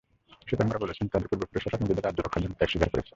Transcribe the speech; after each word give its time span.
শ্বেতাঙ্গরা 0.47 0.81
বলছেন, 0.83 1.05
তাদের 1.11 1.29
পূর্বপুরুষেরা 1.31 1.77
নিজেদের 1.81 2.05
রাজ্য 2.07 2.19
রক্ষার 2.21 2.43
জন্য 2.43 2.55
ত্যাগ 2.57 2.69
শিকার 2.71 2.89
করেছে। 2.93 3.09